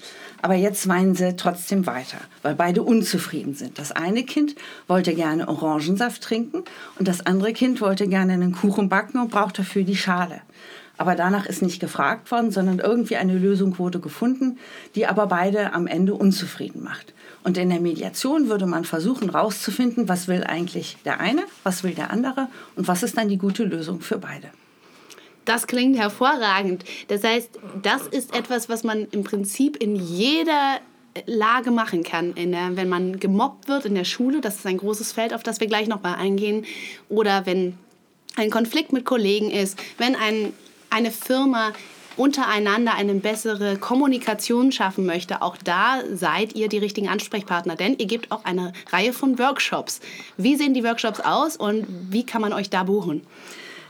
Aber 0.42 0.56
jetzt 0.56 0.88
weinen 0.88 1.16
sie 1.16 1.36
trotzdem 1.36 1.86
weiter, 1.86 2.18
weil 2.42 2.56
beide 2.56 2.84
unzufrieden 2.84 3.54
sind. 3.54 3.78
Das 3.78 3.92
eine 3.92 4.24
Kind 4.24 4.56
wollte 4.88 5.14
gerne 5.14 5.48
Orangensaft 5.48 6.22
trinken 6.22 6.64
und 6.98 7.08
das 7.08 7.26
andere 7.26 7.54
Kind 7.54 7.82
wollte 7.82 8.08
gerne 8.08 8.34
einen 8.34 8.54
Kuchen 8.54 8.90
backen 8.90 9.20
und 9.20 9.32
braucht 9.32 9.60
dafür 9.60 9.84
die 9.84 9.98
Schale. 9.98 10.42
Aber 10.98 11.16
danach 11.16 11.46
ist 11.46 11.62
nicht 11.62 11.80
gefragt 11.80 12.30
worden, 12.30 12.52
sondern 12.52 12.80
irgendwie 12.80 13.16
eine 13.16 13.38
Lösung 13.38 13.80
wurde 13.80 14.02
gefunden, 14.02 14.58
die 14.96 15.08
aber 15.08 15.28
beide 15.28 15.74
am 15.74 15.88
Ende 15.88 16.14
unzufrieden 16.14 16.84
macht. 16.84 17.14
Und 17.42 17.58
in 17.58 17.70
der 17.70 17.80
Mediation 17.80 18.50
würde 18.50 18.66
man 18.66 18.84
versuchen 18.84 19.32
herauszufinden, 19.32 20.10
was 20.10 20.28
will 20.28 20.44
eigentlich 20.44 20.98
der 21.06 21.22
eine, 21.22 21.44
was 21.64 21.86
will 21.86 21.94
der 21.94 22.12
andere 22.12 22.50
und 22.76 22.90
was 22.90 23.02
ist 23.02 23.18
dann 23.18 23.30
die 23.30 23.38
gute 23.38 23.64
Lösung 23.64 24.02
für 24.02 24.18
beide. 24.18 24.50
Das 25.46 25.68
klingt 25.68 25.98
hervorragend. 25.98 26.84
Das 27.08 27.24
heißt, 27.24 27.50
das 27.82 28.08
ist 28.08 28.36
etwas, 28.36 28.70
was 28.70 28.84
man 28.84 29.08
im 29.12 29.24
Prinzip 29.24 29.78
in 29.78 29.96
jeder 29.96 30.80
Lage 31.26 31.72
machen 31.72 32.04
kann, 32.04 32.36
der, 32.36 32.76
wenn 32.76 32.88
man 32.88 33.20
gemobbt 33.20 33.68
wird 33.68 33.86
in 33.86 33.96
der 33.96 34.04
Schule, 34.04 34.42
das 34.42 34.58
ist 34.58 34.68
ein 34.68 34.78
großes 34.78 35.12
Feld, 35.12 35.34
auf 35.34 35.44
das 35.44 35.60
wir 35.60 35.68
gleich 35.68 35.88
noch 35.88 36.04
mal 36.04 36.16
eingehen, 36.16 36.66
oder 37.10 37.46
wenn 37.46 37.78
ein 38.36 38.52
Konflikt 38.52 38.94
mit 38.94 39.06
Kollegen 39.06 39.50
ist, 39.50 39.78
wenn 39.98 40.16
ein 40.16 40.54
eine 40.90 41.12
Firma 41.12 41.72
untereinander 42.18 42.96
eine 42.96 43.14
bessere 43.16 43.78
Kommunikation 43.78 44.72
schaffen 44.72 45.06
möchte, 45.06 45.42
auch 45.42 45.56
da 45.56 46.02
seid 46.14 46.54
ihr 46.54 46.68
die 46.68 46.78
richtigen 46.78 47.08
Ansprechpartner, 47.08 47.76
denn 47.76 47.98
ihr 47.98 48.08
gebt 48.08 48.32
auch 48.32 48.44
eine 48.44 48.74
Reihe 48.92 49.14
von 49.14 49.40
Workshops. 49.40 50.02
Wie 50.36 50.56
sehen 50.56 50.74
die 50.74 50.84
Workshops 50.84 51.22
aus 51.22 51.56
und 51.56 51.86
wie 52.10 52.26
kann 52.26 52.42
man 52.42 52.52
euch 52.52 52.70
da 52.70 52.84
buchen? 52.84 53.22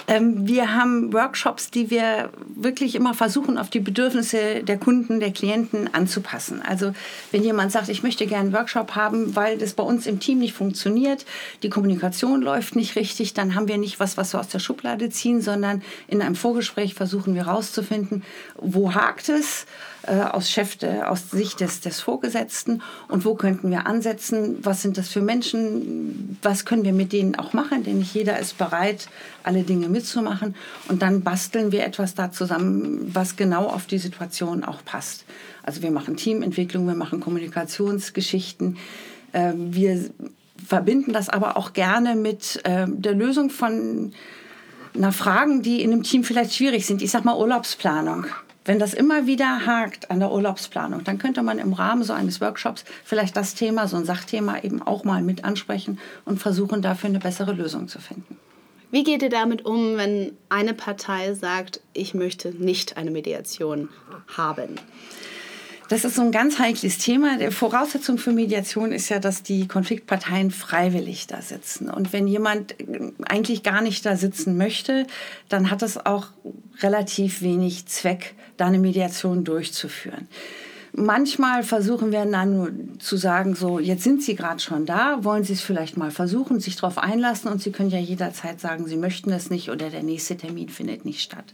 Ähm, 0.10 0.48
wir 0.48 0.74
haben 0.74 1.14
Workshops, 1.14 1.70
die 1.70 1.92
wir 1.92 2.32
wirklich 2.56 2.96
immer 2.96 3.14
versuchen, 3.14 3.60
auf 3.60 3.70
die 3.70 3.80
Bedürfnisse 3.80 4.64
der 4.64 4.80
Kunden, 4.80 5.20
der 5.20 5.32
Klienten 5.32 5.94
anzupassen. 5.94 6.64
Also 6.64 6.94
wenn 7.32 7.44
jemand 7.44 7.72
sagt, 7.72 7.90
ich 7.90 8.02
möchte 8.02 8.26
gerne 8.26 8.46
einen 8.46 8.54
Workshop 8.54 8.96
haben, 8.96 9.36
weil 9.36 9.60
das 9.60 9.74
bei 9.76 9.84
uns 9.84 10.08
im 10.08 10.20
Team 10.20 10.40
nicht 10.40 10.56
funktioniert, 10.56 11.26
die 11.62 11.70
Kommunikation 11.70 12.42
läuft 12.42 12.76
nicht 12.76 12.96
richtig, 12.96 13.36
dann 13.36 13.54
haben 13.54 13.68
wir 13.68 13.78
nicht 13.78 14.00
was, 14.00 14.18
was 14.18 14.34
wir 14.34 14.40
aus 14.40 14.48
der 14.48 14.58
Schublade 14.58 15.12
ziehen, 15.12 15.42
sondern 15.42 15.84
in 16.08 16.24
einem 16.24 16.36
Vorgespräch 16.36 16.96
versuchen 16.96 17.36
wir 17.36 17.46
herauszufinden, 17.46 18.24
wo 18.56 18.96
hakt 18.96 19.30
es 19.30 19.68
äh, 20.10 20.22
aus, 20.22 20.50
Chef, 20.50 20.78
aus 21.06 21.30
Sicht 21.32 21.60
des, 21.60 21.82
des 21.82 22.02
Vorgesetzten 22.02 22.82
und 23.08 23.26
wo 23.26 23.36
könnten 23.36 23.70
wir 23.70 23.86
ansetzen, 23.86 24.58
was 24.64 24.82
sind 24.82 24.98
das 24.98 25.10
für 25.10 25.22
Menschen, 25.22 26.38
was 26.42 26.66
können 26.66 26.84
wir 26.84 26.94
mit 26.94 27.14
denen 27.14 27.36
auch 27.36 27.54
machen, 27.54 27.84
denn 27.84 28.00
nicht 28.00 28.14
jeder 28.14 28.40
ist 28.40 28.58
bereit, 28.58 29.08
alle 29.44 29.64
Dinge 29.64 29.88
mitzumachen 29.88 30.56
und 30.88 31.02
dann 31.02 31.22
basteln 31.22 31.72
wir 31.72 31.86
etwas 31.86 32.16
da 32.16 32.32
zusammen, 32.32 33.12
was 33.14 33.36
genau 33.36 33.68
auf 33.68 33.86
die 33.86 34.00
Situation 34.00 34.64
auch 34.64 34.84
passt. 34.84 35.26
Also 35.64 35.82
wir 35.82 35.92
machen 35.92 36.18
Teamentwicklung, 36.18 36.88
wir 36.88 36.96
machen 36.96 37.20
Kommunikationsgeschichten, 37.20 38.78
äh, 39.34 39.54
wir 39.56 40.10
verbinden 40.66 41.14
das 41.14 41.30
aber 41.30 41.56
auch 41.56 41.74
gerne 41.74 42.16
mit 42.16 42.62
äh, 42.64 42.86
der 42.88 43.14
Lösung 43.14 43.50
von 43.50 44.14
na, 44.94 45.12
Fragen, 45.12 45.62
die 45.62 45.82
in 45.84 45.94
einem 45.94 46.04
Team 46.04 46.24
vielleicht 46.24 46.56
schwierig 46.56 46.86
sind. 46.86 47.02
Ich 47.02 47.12
sag 47.12 47.26
mal 47.26 47.38
Urlaubsplanung. 47.38 48.26
Wenn 48.70 48.78
das 48.78 48.94
immer 48.94 49.26
wieder 49.26 49.66
hakt 49.66 50.12
an 50.12 50.20
der 50.20 50.32
Urlaubsplanung, 50.32 51.04
dann 51.04 51.18
könnte 51.18 51.42
man 51.42 51.58
im 51.58 51.74
Rahmen 51.74 52.04
so 52.04 52.14
eines 52.14 52.40
Workshops 52.40 52.86
vielleicht 53.04 53.36
das 53.36 53.56
Thema, 53.56 53.88
so 53.88 53.98
ein 53.98 54.06
Sachthema 54.06 54.60
eben 54.60 54.84
auch 54.84 55.04
mal 55.04 55.24
mit 55.24 55.44
ansprechen 55.44 55.98
und 56.24 56.40
versuchen 56.40 56.84
dafür 56.84 57.10
eine 57.10 57.18
bessere 57.18 57.54
Lösung 57.54 57.88
zu 57.88 57.98
finden. 57.98 58.38
Wie 58.92 59.04
geht 59.04 59.24
ihr 59.24 59.32
damit 59.32 59.66
um, 59.66 59.98
wenn 59.98 60.34
eine 60.50 60.76
Partei 60.76 61.34
sagt, 61.34 61.82
ich 61.94 62.14
möchte 62.14 62.50
nicht 62.50 62.96
eine 62.96 63.10
Mediation 63.10 63.90
haben? 64.38 64.76
Das 65.88 66.06
ist 66.06 66.14
so 66.14 66.22
ein 66.22 66.32
ganz 66.32 66.60
heikles 66.60 67.00
Thema. 67.00 67.40
Die 67.40 67.50
Voraussetzung 67.50 68.20
für 68.20 68.32
Mediation 68.32 68.92
ist 68.92 69.10
ja, 69.10 69.18
dass 69.18 69.42
die 69.42 69.68
Konfliktparteien 69.68 70.52
freiwillig 70.52 71.26
da 71.26 71.42
sitzen. 71.42 71.90
Und 71.90 72.14
wenn 72.14 72.28
jemand 72.28 72.76
eigentlich 73.28 73.64
gar 73.64 73.82
nicht 73.82 74.06
da 74.06 74.16
sitzen 74.16 74.58
möchte, 74.58 75.08
dann 75.48 75.72
hat 75.72 75.82
es 75.82 75.98
auch 76.06 76.28
relativ 76.82 77.42
wenig 77.42 77.86
Zweck, 77.88 78.36
da 78.58 78.68
eine 78.68 78.80
Mediation 78.80 79.44
durchzuführen. 79.44 80.28
Manchmal 80.92 81.64
versuchen 81.64 82.12
wir 82.12 82.26
dann 82.26 82.58
nur 82.58 82.72
zu 83.00 83.16
sagen, 83.16 83.56
so, 83.56 83.80
jetzt 83.80 84.04
sind 84.04 84.24
Sie 84.24 84.36
gerade 84.36 84.60
schon 84.60 84.86
da, 84.86 85.24
wollen 85.24 85.44
Sie 85.44 85.54
es 85.54 85.62
vielleicht 85.62 85.98
mal 85.98 86.10
versuchen, 86.10 86.60
sich 86.60 86.76
darauf 86.76 86.98
einlassen 86.98 87.52
und 87.52 87.62
Sie 87.62 87.72
können 87.72 87.92
ja 87.92 88.00
jederzeit 88.00 88.60
sagen, 88.60 88.88
Sie 88.88 88.98
möchten 88.98 89.32
es 89.32 89.50
nicht 89.52 89.70
oder 89.70 89.90
der 89.90 90.04
nächste 90.04 90.36
Termin 90.36 90.70
findet 90.70 91.06
nicht 91.06 91.22
statt. 91.22 91.54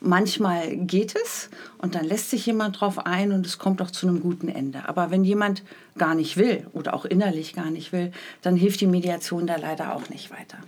Manchmal 0.00 0.76
geht 0.76 1.16
es 1.16 1.50
und 1.78 1.96
dann 1.96 2.04
lässt 2.04 2.30
sich 2.30 2.46
jemand 2.46 2.80
drauf 2.80 3.04
ein 3.04 3.32
und 3.32 3.44
es 3.44 3.58
kommt 3.58 3.82
auch 3.82 3.90
zu 3.90 4.06
einem 4.06 4.20
guten 4.20 4.48
Ende. 4.48 4.88
Aber 4.88 5.10
wenn 5.10 5.24
jemand 5.24 5.64
gar 5.96 6.14
nicht 6.14 6.36
will 6.36 6.68
oder 6.72 6.94
auch 6.94 7.04
innerlich 7.04 7.54
gar 7.54 7.70
nicht 7.70 7.92
will, 7.92 8.12
dann 8.42 8.54
hilft 8.54 8.80
die 8.80 8.86
Mediation 8.86 9.48
da 9.48 9.56
leider 9.56 9.96
auch 9.96 10.08
nicht 10.08 10.30
weiter. 10.30 10.58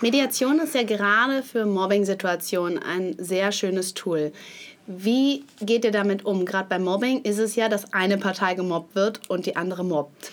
Mediation 0.00 0.60
ist 0.60 0.74
ja 0.74 0.84
gerade 0.84 1.42
für 1.42 1.66
Mobbing-Situationen 1.66 2.78
ein 2.78 3.16
sehr 3.18 3.50
schönes 3.50 3.94
Tool. 3.94 4.32
Wie 4.86 5.44
geht 5.60 5.84
ihr 5.84 5.90
damit 5.90 6.24
um? 6.24 6.44
Gerade 6.46 6.68
beim 6.68 6.84
Mobbing 6.84 7.22
ist 7.22 7.38
es 7.38 7.56
ja, 7.56 7.68
dass 7.68 7.92
eine 7.92 8.16
Partei 8.16 8.54
gemobbt 8.54 8.94
wird 8.94 9.28
und 9.28 9.44
die 9.46 9.56
andere 9.56 9.84
mobbt. 9.84 10.30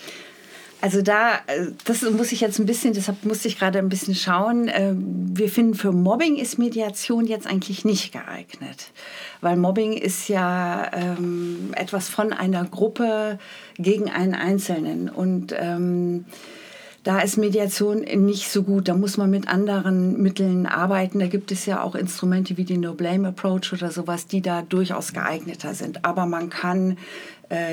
Also 0.80 1.02
da, 1.02 1.36
äh, 1.46 1.68
das 1.84 2.02
muss 2.02 2.32
ich 2.32 2.40
jetzt 2.40 2.58
ein 2.58 2.66
bisschen, 2.66 2.92
deshalb 2.92 3.24
musste 3.24 3.48
ich 3.48 3.58
gerade 3.58 3.78
ein 3.78 3.88
bisschen 3.88 4.14
schauen. 4.14 4.70
Ähm, 4.72 5.30
wir 5.36 5.48
finden, 5.48 5.74
für 5.74 5.90
Mobbing 5.90 6.36
ist 6.36 6.58
Mediation 6.58 7.26
jetzt 7.26 7.46
eigentlich 7.46 7.84
nicht 7.84 8.12
geeignet. 8.12 8.92
Weil 9.40 9.56
Mobbing 9.56 9.94
ist 9.94 10.28
ja 10.28 10.90
ähm, 10.92 11.72
etwas 11.74 12.08
von 12.08 12.32
einer 12.32 12.64
Gruppe 12.64 13.38
gegen 13.78 14.10
einen 14.10 14.34
Einzelnen. 14.34 15.08
Und 15.08 15.54
ähm, 15.58 16.26
da 17.06 17.20
ist 17.20 17.36
Mediation 17.36 18.00
nicht 18.00 18.50
so 18.50 18.64
gut. 18.64 18.88
Da 18.88 18.94
muss 18.94 19.16
man 19.16 19.30
mit 19.30 19.46
anderen 19.46 20.20
Mitteln 20.20 20.66
arbeiten. 20.66 21.20
Da 21.20 21.28
gibt 21.28 21.52
es 21.52 21.64
ja 21.64 21.80
auch 21.80 21.94
Instrumente 21.94 22.56
wie 22.56 22.64
die 22.64 22.78
No 22.78 22.94
Blame 22.94 23.28
Approach 23.28 23.72
oder 23.72 23.92
sowas, 23.92 24.26
die 24.26 24.42
da 24.42 24.62
durchaus 24.62 25.12
geeigneter 25.12 25.74
sind. 25.74 26.04
Aber 26.04 26.26
man 26.26 26.50
kann 26.50 26.98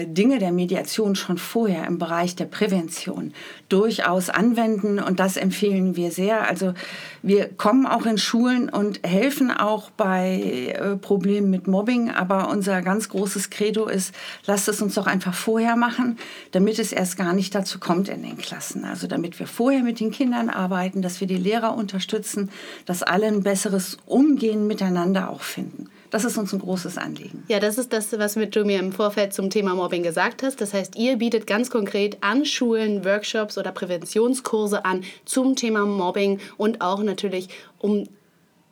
Dinge 0.05 0.39
der 0.39 0.51
Mediation 0.51 1.15
schon 1.15 1.37
vorher 1.37 1.87
im 1.87 1.97
Bereich 1.97 2.35
der 2.35 2.45
Prävention 2.45 3.33
durchaus 3.69 4.29
anwenden 4.29 4.99
und 4.99 5.19
das 5.19 5.37
empfehlen 5.37 5.95
wir 5.95 6.11
sehr. 6.11 6.47
Also 6.47 6.73
wir 7.21 7.49
kommen 7.49 7.85
auch 7.85 8.05
in 8.05 8.17
Schulen 8.17 8.69
und 8.69 8.99
helfen 9.05 9.49
auch 9.49 9.89
bei 9.91 10.73
äh, 10.75 10.95
Problemen 10.97 11.49
mit 11.49 11.67
Mobbing, 11.67 12.11
aber 12.11 12.49
unser 12.49 12.81
ganz 12.81 13.09
großes 13.09 13.49
Credo 13.49 13.87
ist, 13.87 14.13
lasst 14.45 14.67
es 14.67 14.81
uns 14.81 14.95
doch 14.95 15.07
einfach 15.07 15.33
vorher 15.33 15.75
machen, 15.75 16.17
damit 16.51 16.79
es 16.79 16.91
erst 16.91 17.17
gar 17.17 17.33
nicht 17.33 17.55
dazu 17.55 17.79
kommt 17.79 18.09
in 18.09 18.23
den 18.23 18.37
Klassen. 18.37 18.85
Also 18.85 19.07
damit 19.07 19.39
wir 19.39 19.47
vorher 19.47 19.83
mit 19.83 19.99
den 19.99 20.11
Kindern 20.11 20.49
arbeiten, 20.49 21.01
dass 21.01 21.19
wir 21.19 21.27
die 21.27 21.37
Lehrer 21.37 21.75
unterstützen, 21.75 22.49
dass 22.85 23.03
alle 23.03 23.27
ein 23.27 23.43
besseres 23.43 23.97
Umgehen 24.05 24.67
miteinander 24.67 25.29
auch 25.29 25.41
finden. 25.41 25.89
Das 26.13 26.25
ist 26.25 26.37
uns 26.37 26.53
ein 26.53 26.59
großes 26.59 26.99
Anliegen. 26.99 27.43
Ja, 27.47 27.59
das 27.59 27.79
ist 27.79 27.91
das, 27.91 28.15
was 28.19 28.35
du 28.35 28.65
mir 28.65 28.77
im 28.77 28.91
Vorfeld 28.91 29.33
zum 29.33 29.49
Thema 29.49 29.73
Mobbing 29.73 30.03
gesagt 30.03 30.43
hast. 30.43 30.61
Das 30.61 30.71
heißt, 30.71 30.95
ihr 30.95 31.17
bietet 31.17 31.47
ganz 31.47 31.71
konkret 31.71 32.17
an 32.21 32.45
Schulen 32.45 33.03
Workshops 33.03 33.57
oder 33.57 33.71
Präventionskurse 33.71 34.85
an 34.85 35.03
zum 35.25 35.55
Thema 35.55 35.87
Mobbing 35.87 36.39
und 36.55 36.81
auch 36.81 37.01
natürlich 37.01 37.49
um 37.79 38.07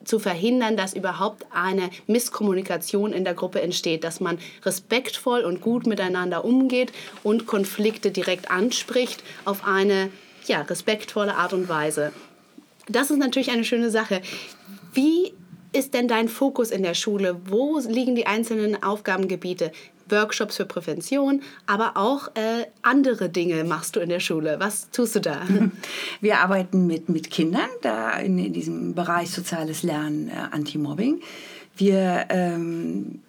zu 0.03 0.19
verhindern, 0.19 0.77
dass 0.77 0.93
überhaupt 0.93 1.47
eine 1.51 1.89
Misskommunikation 2.05 3.11
in 3.11 3.23
der 3.23 3.33
Gruppe 3.33 3.59
entsteht, 3.63 4.03
dass 4.03 4.19
man 4.19 4.37
respektvoll 4.63 5.41
und 5.41 5.61
gut 5.61 5.87
miteinander 5.87 6.45
umgeht 6.45 6.93
und 7.23 7.47
Konflikte 7.47 8.11
direkt 8.11 8.51
anspricht 8.51 9.23
auf 9.45 9.65
eine 9.65 10.11
ja, 10.45 10.61
respektvolle 10.61 11.33
Art 11.33 11.53
und 11.53 11.69
Weise. 11.69 12.13
Das 12.87 13.09
ist 13.09 13.17
natürlich 13.17 13.49
eine 13.49 13.63
schöne 13.63 13.89
Sache. 13.89 14.21
Wie 14.93 15.33
ist 15.73 15.93
denn 15.93 16.07
dein 16.07 16.27
Fokus 16.27 16.71
in 16.71 16.83
der 16.83 16.93
Schule? 16.93 17.39
Wo 17.45 17.79
liegen 17.79 18.15
die 18.15 18.27
einzelnen 18.27 18.81
Aufgabengebiete? 18.83 19.71
Workshops 20.09 20.57
für 20.57 20.65
Prävention, 20.65 21.41
aber 21.65 21.93
auch 21.95 22.27
äh, 22.35 22.65
andere 22.81 23.29
Dinge 23.29 23.63
machst 23.63 23.95
du 23.95 24.01
in 24.01 24.09
der 24.09 24.19
Schule. 24.19 24.57
Was 24.59 24.89
tust 24.91 25.15
du 25.15 25.21
da? 25.21 25.41
Wir 26.21 26.39
arbeiten 26.39 26.85
mit, 26.85 27.07
mit 27.07 27.31
Kindern 27.31 27.69
da 27.81 28.11
in, 28.19 28.37
in 28.37 28.51
diesem 28.51 28.93
Bereich 28.93 29.31
soziales 29.31 29.83
Lernen, 29.83 30.29
äh, 30.29 30.33
Anti-Mobbing. 30.51 31.21
Wir 31.77 32.25
ähm, 32.29 33.21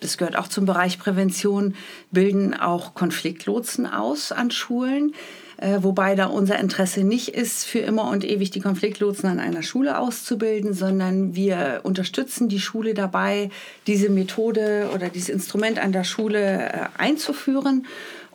das 0.00 0.18
gehört 0.18 0.36
auch 0.36 0.48
zum 0.48 0.66
Bereich 0.66 0.98
Prävention, 0.98 1.74
bilden 2.10 2.54
auch 2.54 2.94
Konfliktlotsen 2.94 3.86
aus 3.86 4.32
an 4.32 4.50
Schulen. 4.50 5.14
Äh, 5.60 5.82
wobei 5.82 6.14
da 6.14 6.26
unser 6.26 6.56
Interesse 6.60 7.02
nicht 7.02 7.30
ist, 7.30 7.64
für 7.64 7.80
immer 7.80 8.08
und 8.10 8.24
ewig 8.24 8.50
die 8.50 8.60
Konfliktlotsen 8.60 9.28
an 9.28 9.40
einer 9.40 9.64
Schule 9.64 9.98
auszubilden, 9.98 10.72
sondern 10.72 11.34
wir 11.34 11.80
unterstützen 11.82 12.48
die 12.48 12.60
Schule 12.60 12.94
dabei, 12.94 13.50
diese 13.88 14.08
Methode 14.08 14.88
oder 14.94 15.08
dieses 15.08 15.28
Instrument 15.28 15.80
an 15.80 15.90
der 15.90 16.04
Schule 16.04 16.72
äh, 16.72 16.86
einzuführen 16.96 17.86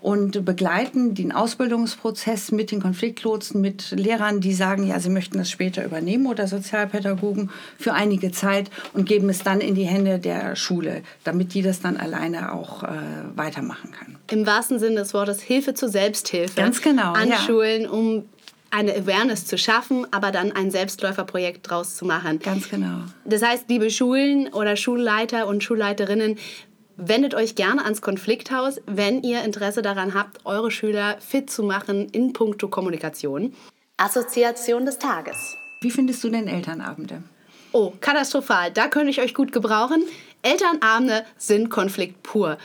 und 0.04 0.44
begleiten 0.44 1.16
den 1.16 1.32
Ausbildungsprozess 1.32 2.52
mit 2.52 2.72
den 2.72 2.82
Konfliktlotsen, 2.82 3.62
mit 3.62 3.92
Lehrern, 3.92 4.42
die 4.42 4.54
sagen, 4.54 4.86
ja, 4.86 5.00
sie 5.00 5.10
möchten 5.10 5.38
das 5.38 5.50
später 5.50 5.86
übernehmen 5.86 6.26
oder 6.28 6.46
Sozialpädagogen 6.46 7.50
für 7.80 7.94
einige 7.94 8.32
Zeit 8.34 8.70
und 8.92 9.06
geben 9.06 9.30
es 9.30 9.44
dann 9.44 9.62
in 9.62 9.76
die 9.76 9.86
Hände 9.86 10.20
der 10.20 10.58
Schule, 10.58 11.04
damit 11.24 11.54
die 11.54 11.62
das 11.62 11.80
dann 11.80 11.96
alleine 11.96 12.52
auch 12.54 12.84
äh, 12.84 12.88
weitermachen 13.36 13.92
kann. 13.92 14.18
Im 14.30 14.46
wahrsten 14.46 14.78
Sinne 14.78 14.98
des 14.98 15.14
Wortes 15.14 15.42
Hilfe 15.42 15.74
zur 15.74 15.88
Selbsthilfe. 15.88 16.56
Ganz 16.56 16.82
genau. 16.82 17.14
An 17.14 17.30
ja. 17.30 17.38
Schulen, 17.38 17.88
um 17.88 18.26
eine 18.72 18.94
Awareness 18.94 19.46
zu 19.46 19.58
schaffen, 19.58 20.06
aber 20.12 20.32
dann 20.32 20.52
ein 20.52 20.70
Selbstläuferprojekt 20.70 21.70
draus 21.70 21.96
zu 21.96 22.06
machen. 22.06 22.40
Ganz 22.40 22.70
genau. 22.70 23.04
Das 23.24 23.42
heißt, 23.42 23.70
liebe 23.70 23.90
Schulen 23.90 24.52
oder 24.52 24.76
Schulleiter 24.76 25.48
und 25.48 25.64
Schulleiterinnen, 25.64 26.38
Wendet 26.96 27.34
euch 27.34 27.56
gerne 27.56 27.84
ans 27.84 28.02
Konflikthaus, 28.02 28.80
wenn 28.86 29.24
ihr 29.24 29.44
Interesse 29.44 29.82
daran 29.82 30.14
habt, 30.14 30.46
eure 30.46 30.70
Schüler 30.70 31.18
fit 31.20 31.50
zu 31.50 31.64
machen 31.64 32.08
in 32.10 32.34
puncto 32.34 32.68
Kommunikation. 32.68 33.54
Assoziation 33.98 34.86
des 34.86 35.00
Tages. 35.00 35.58
Wie 35.82 35.90
findest 35.90 36.24
du 36.24 36.30
denn 36.30 36.48
Elternabende? 36.48 37.24
Oh, 37.72 37.94
katastrophal. 38.00 38.72
Da 38.72 38.88
könnte 38.88 39.10
ich 39.10 39.22
euch 39.22 39.34
gut 39.34 39.52
gebrauchen. 39.52 40.04
Elternabende 40.44 41.26
sind 41.38 41.70
Konflikt 41.70 42.22
pur. 42.22 42.58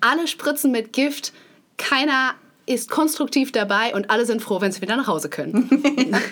Alle 0.00 0.26
spritzen 0.26 0.70
mit 0.72 0.94
Gift, 0.94 1.34
keiner 1.76 2.34
ist 2.64 2.90
konstruktiv 2.90 3.52
dabei 3.52 3.94
und 3.94 4.10
alle 4.10 4.24
sind 4.24 4.40
froh, 4.40 4.60
wenn 4.60 4.72
sie 4.72 4.80
wieder 4.80 4.96
nach 4.96 5.06
Hause 5.06 5.28
können. 5.28 5.68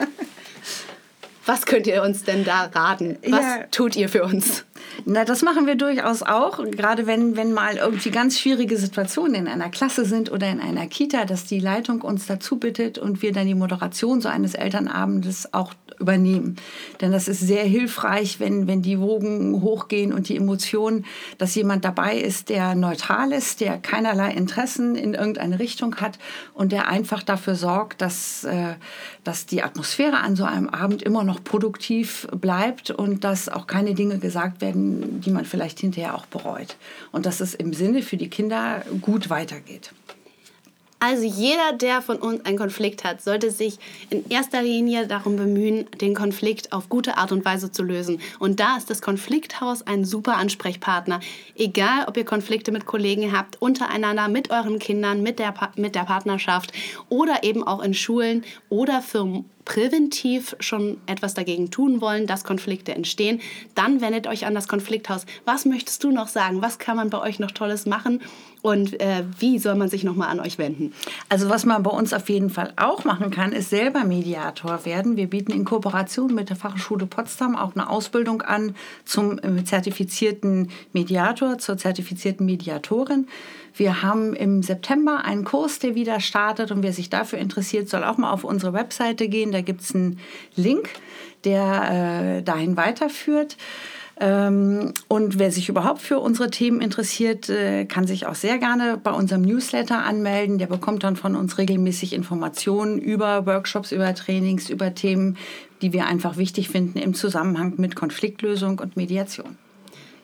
Was 1.46 1.66
könnt 1.66 1.86
ihr 1.86 2.02
uns 2.02 2.24
denn 2.24 2.44
da 2.44 2.64
raten? 2.64 3.18
Was 3.26 3.40
ja. 3.40 3.62
tut 3.70 3.96
ihr 3.96 4.08
für 4.08 4.22
uns? 4.22 4.64
Na, 5.04 5.24
das 5.24 5.42
machen 5.42 5.66
wir 5.66 5.74
durchaus 5.74 6.22
auch, 6.22 6.62
gerade 6.70 7.06
wenn, 7.06 7.36
wenn 7.36 7.52
mal 7.52 7.76
irgendwie 7.76 8.10
ganz 8.10 8.38
schwierige 8.38 8.76
Situationen 8.76 9.34
in 9.34 9.48
einer 9.48 9.70
Klasse 9.70 10.04
sind 10.04 10.30
oder 10.30 10.48
in 10.48 10.60
einer 10.60 10.86
Kita, 10.86 11.24
dass 11.24 11.44
die 11.44 11.60
Leitung 11.60 12.02
uns 12.02 12.26
dazu 12.26 12.58
bittet 12.58 12.98
und 12.98 13.22
wir 13.22 13.32
dann 13.32 13.46
die 13.46 13.54
Moderation 13.54 14.20
so 14.20 14.28
eines 14.28 14.54
Elternabendes 14.54 15.54
auch 15.54 15.74
übernehmen. 16.00 16.56
Denn 17.00 17.12
das 17.12 17.28
ist 17.28 17.40
sehr 17.40 17.64
hilfreich, 17.64 18.40
wenn, 18.40 18.66
wenn 18.66 18.82
die 18.82 19.00
Wogen 19.00 19.62
hochgehen 19.62 20.12
und 20.12 20.28
die 20.28 20.36
Emotionen, 20.36 21.04
dass 21.38 21.54
jemand 21.54 21.84
dabei 21.84 22.16
ist, 22.16 22.48
der 22.48 22.74
neutral 22.74 23.32
ist, 23.32 23.60
der 23.60 23.78
keinerlei 23.78 24.32
Interessen 24.32 24.94
in 24.94 25.14
irgendeine 25.14 25.58
Richtung 25.58 25.96
hat 25.96 26.18
und 26.54 26.72
der 26.72 26.88
einfach 26.88 27.22
dafür 27.22 27.54
sorgt, 27.54 28.00
dass, 28.00 28.44
äh, 28.44 28.74
dass 29.24 29.46
die 29.46 29.62
Atmosphäre 29.62 30.18
an 30.18 30.36
so 30.36 30.44
einem 30.44 30.68
Abend 30.68 31.02
immer 31.02 31.24
noch 31.24 31.42
produktiv 31.42 32.28
bleibt 32.32 32.90
und 32.90 33.24
dass 33.24 33.48
auch 33.48 33.66
keine 33.66 33.94
Dinge 33.94 34.18
gesagt 34.18 34.60
werden, 34.60 34.67
die 34.74 35.30
man 35.30 35.44
vielleicht 35.44 35.80
hinterher 35.80 36.14
auch 36.14 36.26
bereut. 36.26 36.76
Und 37.12 37.26
dass 37.26 37.40
es 37.40 37.54
im 37.54 37.72
Sinne 37.72 38.02
für 38.02 38.16
die 38.16 38.30
Kinder 38.30 38.82
gut 39.00 39.30
weitergeht. 39.30 39.92
Also 41.00 41.22
jeder, 41.22 41.74
der 41.74 42.02
von 42.02 42.16
uns 42.16 42.44
einen 42.44 42.58
Konflikt 42.58 43.04
hat, 43.04 43.22
sollte 43.22 43.52
sich 43.52 43.78
in 44.10 44.28
erster 44.30 44.62
Linie 44.62 45.06
darum 45.06 45.36
bemühen, 45.36 45.86
den 46.00 46.12
Konflikt 46.12 46.72
auf 46.72 46.88
gute 46.88 47.16
Art 47.16 47.30
und 47.30 47.44
Weise 47.44 47.70
zu 47.70 47.84
lösen. 47.84 48.20
Und 48.40 48.58
da 48.58 48.76
ist 48.76 48.90
das 48.90 49.00
Konflikthaus 49.00 49.86
ein 49.86 50.04
super 50.04 50.36
Ansprechpartner. 50.36 51.20
Egal, 51.54 52.06
ob 52.08 52.16
ihr 52.16 52.24
Konflikte 52.24 52.72
mit 52.72 52.84
Kollegen 52.84 53.30
habt, 53.32 53.62
untereinander, 53.62 54.26
mit 54.26 54.50
euren 54.50 54.80
Kindern, 54.80 55.22
mit 55.22 55.38
der, 55.38 55.54
mit 55.76 55.94
der 55.94 56.02
Partnerschaft 56.02 56.72
oder 57.08 57.44
eben 57.44 57.62
auch 57.62 57.80
in 57.80 57.94
Schulen 57.94 58.44
oder 58.68 59.00
Firmen 59.00 59.44
präventiv 59.68 60.56
schon 60.60 60.96
etwas 61.04 61.34
dagegen 61.34 61.70
tun 61.70 62.00
wollen, 62.00 62.26
dass 62.26 62.42
Konflikte 62.42 62.94
entstehen, 62.94 63.40
dann 63.74 64.00
wendet 64.00 64.26
euch 64.26 64.46
an 64.46 64.54
das 64.54 64.66
Konflikthaus. 64.66 65.26
Was 65.44 65.66
möchtest 65.66 66.02
du 66.02 66.10
noch 66.10 66.28
sagen? 66.28 66.62
Was 66.62 66.78
kann 66.78 66.96
man 66.96 67.10
bei 67.10 67.20
euch 67.20 67.38
noch 67.38 67.50
Tolles 67.50 67.84
machen? 67.84 68.22
Und 68.62 68.98
äh, 69.00 69.24
wie 69.38 69.58
soll 69.58 69.74
man 69.74 69.88
sich 69.88 70.04
nochmal 70.04 70.30
an 70.30 70.40
euch 70.40 70.56
wenden? 70.56 70.92
Also 71.28 71.50
was 71.50 71.66
man 71.66 71.82
bei 71.82 71.90
uns 71.90 72.14
auf 72.14 72.28
jeden 72.30 72.48
Fall 72.48 72.72
auch 72.76 73.04
machen 73.04 73.30
kann, 73.30 73.52
ist 73.52 73.68
selber 73.68 74.04
Mediator 74.04 74.84
werden. 74.86 75.16
Wir 75.16 75.28
bieten 75.28 75.52
in 75.52 75.66
Kooperation 75.66 76.34
mit 76.34 76.48
der 76.48 76.56
Fachschule 76.56 77.06
Potsdam 77.06 77.54
auch 77.54 77.74
eine 77.74 77.90
Ausbildung 77.90 78.40
an 78.40 78.74
zum 79.04 79.38
äh, 79.38 79.64
zertifizierten 79.64 80.70
Mediator, 80.94 81.58
zur 81.58 81.76
zertifizierten 81.76 82.46
Mediatorin. 82.46 83.28
Wir 83.78 84.02
haben 84.02 84.34
im 84.34 84.64
September 84.64 85.24
einen 85.24 85.44
Kurs, 85.44 85.78
der 85.78 85.94
wieder 85.94 86.18
startet 86.18 86.72
und 86.72 86.82
wer 86.82 86.92
sich 86.92 87.10
dafür 87.10 87.38
interessiert, 87.38 87.88
soll 87.88 88.02
auch 88.02 88.18
mal 88.18 88.32
auf 88.32 88.42
unsere 88.42 88.72
Webseite 88.72 89.28
gehen. 89.28 89.52
Da 89.52 89.60
gibt 89.60 89.82
es 89.82 89.94
einen 89.94 90.18
Link, 90.56 90.90
der 91.44 92.38
äh, 92.38 92.42
dahin 92.42 92.76
weiterführt. 92.76 93.56
Ähm, 94.20 94.94
und 95.06 95.38
wer 95.38 95.52
sich 95.52 95.68
überhaupt 95.68 96.02
für 96.02 96.18
unsere 96.18 96.50
Themen 96.50 96.80
interessiert, 96.80 97.48
äh, 97.48 97.84
kann 97.84 98.04
sich 98.04 98.26
auch 98.26 98.34
sehr 98.34 98.58
gerne 98.58 98.96
bei 98.96 99.12
unserem 99.12 99.42
Newsletter 99.42 100.04
anmelden. 100.04 100.58
Der 100.58 100.66
bekommt 100.66 101.04
dann 101.04 101.14
von 101.14 101.36
uns 101.36 101.56
regelmäßig 101.56 102.14
Informationen 102.14 102.98
über 102.98 103.46
Workshops, 103.46 103.92
über 103.92 104.12
Trainings, 104.12 104.70
über 104.70 104.92
Themen, 104.92 105.36
die 105.82 105.92
wir 105.92 106.06
einfach 106.06 106.36
wichtig 106.36 106.68
finden 106.68 106.98
im 106.98 107.14
Zusammenhang 107.14 107.74
mit 107.76 107.94
Konfliktlösung 107.94 108.80
und 108.80 108.96
Mediation. 108.96 109.56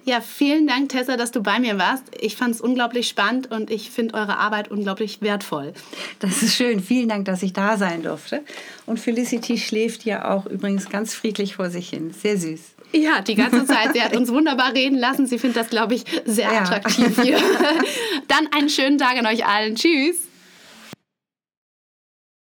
Ja, 0.07 0.21
vielen 0.21 0.67
Dank, 0.67 0.91
Tessa, 0.91 1.17
dass 1.17 1.31
du 1.31 1.43
bei 1.43 1.59
mir 1.59 1.79
warst. 1.79 2.05
Ich 2.21 2.37
fand 2.37 2.55
es 2.55 2.61
unglaublich 2.61 3.09
spannend 3.09 3.51
und 3.51 3.71
ich 3.71 3.91
finde 3.91 4.15
eure 4.15 4.37
Arbeit 4.37 4.71
unglaublich 4.71 5.23
wertvoll. 5.23 5.73
Das 6.19 6.43
ist 6.43 6.55
schön. 6.57 6.81
Vielen 6.81 7.09
Dank, 7.09 7.25
dass 7.25 7.43
ich 7.43 7.55
da 7.55 7.79
sein 7.79 8.03
durfte. 8.03 8.43
Und 8.85 9.01
Felicity 9.01 9.57
schläft 9.57 10.05
ja 10.05 10.31
auch 10.35 10.45
übrigens 10.45 10.91
ganz 10.91 11.15
friedlich 11.15 11.57
vor 11.57 11.71
sich 11.71 11.89
hin. 11.89 12.13
Sehr 12.13 12.37
süß. 12.37 12.61
Ja, 12.93 13.23
die 13.23 13.35
ganze 13.35 13.65
Zeit. 13.65 13.95
Sie 13.95 14.03
hat 14.03 14.15
uns 14.15 14.31
wunderbar 14.31 14.75
reden 14.75 14.99
lassen. 14.99 15.27
Sie 15.27 15.39
findet 15.39 15.57
das, 15.57 15.71
glaube 15.71 15.95
ich, 15.95 16.05
sehr 16.27 16.53
Ja. 16.53 16.61
attraktiv 16.61 17.21
hier. 17.23 17.39
Dann 18.29 18.47
einen 18.55 18.69
schönen 18.69 18.99
Tag 18.99 19.17
an 19.19 19.27
euch 19.27 19.47
allen. 19.47 19.75
Tschüss. 19.75 20.17